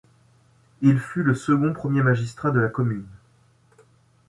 [0.81, 3.05] Il fut le second premier magistrat de la commune.